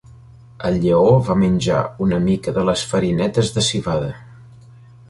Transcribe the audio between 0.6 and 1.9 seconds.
El lleó va menjar